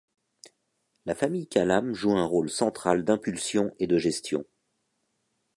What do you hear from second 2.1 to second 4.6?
un rôle central d'impulsion et de gestion.